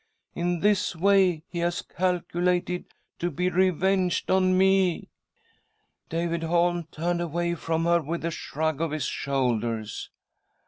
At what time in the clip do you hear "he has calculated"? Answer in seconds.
1.47-2.85